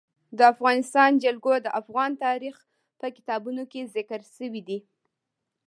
د 0.37 0.39
افغانستان 0.53 1.11
جلکو 1.23 1.51
د 1.65 1.67
افغان 1.81 2.11
تاریخ 2.25 2.55
په 2.99 3.07
کتابونو 3.15 3.63
کې 3.71 3.89
ذکر 3.95 4.19
شوی 4.35 4.61
دي. 4.67 4.79